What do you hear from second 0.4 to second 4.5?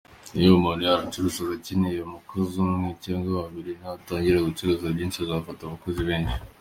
umuntu yacuruzaga akeneye umukozi umwe cyangwa babiri, natangira